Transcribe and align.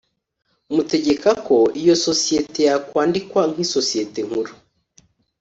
mutegeka 0.75 1.31
ko 1.47 1.57
iyo 1.81 1.95
sosiyete 2.05 2.59
yakwandikwa 2.69 3.41
nk 3.51 3.57
isosiyete 3.65 4.19
nkuru. 4.27 4.51